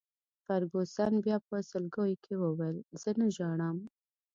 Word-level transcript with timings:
فرګوسن 0.45 1.13
بیا 1.25 1.37
په 1.47 1.55
سلګیو 1.69 2.21
کي 2.23 2.33
وویل: 2.43 2.77
زه 3.01 3.09
نه 3.19 3.27
ژاړم. 3.35 3.77